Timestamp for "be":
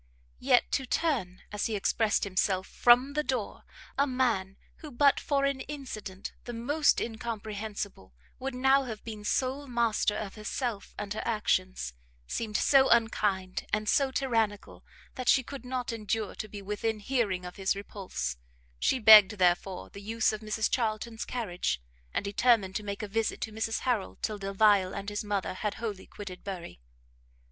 16.47-16.63